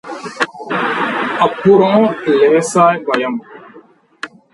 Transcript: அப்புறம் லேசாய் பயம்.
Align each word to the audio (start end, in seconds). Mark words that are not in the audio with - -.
அப்புறம் 1.39 2.03
லேசாய் 2.25 3.03
பயம். 3.05 3.37